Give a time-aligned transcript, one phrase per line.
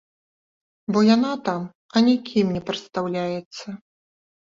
[0.95, 1.61] Бо яна там
[2.03, 3.81] анікім не прадстаўляецца.